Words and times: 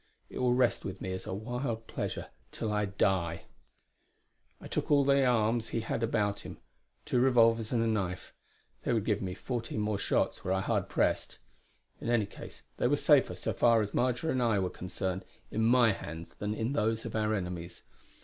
It 0.31 0.39
will 0.39 0.55
rest 0.55 0.83
with 0.83 0.99
me 0.99 1.13
as 1.13 1.27
a 1.27 1.33
wild 1.35 1.85
pleasure 1.85 2.29
till 2.51 2.73
I 2.73 2.85
die. 2.85 3.43
I 4.59 4.67
took 4.67 4.89
all 4.89 5.03
the 5.05 5.23
arms 5.23 5.67
he 5.67 5.81
had 5.81 6.01
about 6.01 6.39
him, 6.39 6.57
two 7.05 7.19
revolvers 7.19 7.71
and 7.71 7.83
a 7.83 7.85
knife; 7.87 8.33
they 8.81 8.93
would 8.93 9.05
give 9.05 9.21
me 9.21 9.35
fourteen 9.35 9.79
more 9.79 9.99
shots 9.99 10.43
were 10.43 10.53
I 10.53 10.61
hard 10.61 10.89
pressed. 10.89 11.37
In 11.99 12.09
any 12.09 12.25
case 12.25 12.63
they 12.77 12.87
were 12.87 12.97
safer, 12.97 13.35
so 13.35 13.53
far 13.53 13.79
as 13.81 13.93
Marjory 13.93 14.31
and 14.31 14.41
I 14.41 14.57
were 14.57 14.71
concerned, 14.71 15.23
in 15.51 15.61
my 15.63 15.91
hands 15.91 16.33
than 16.33 16.55
in 16.55 16.73
those 16.73 17.05
of 17.05 17.15
our 17.15 17.35
enemies. 17.35 17.83